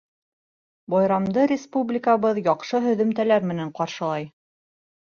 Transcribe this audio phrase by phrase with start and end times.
[0.93, 4.29] Байрамды республикабыҙ яҡшы һөҙөмтәләр менән ҡаршылай.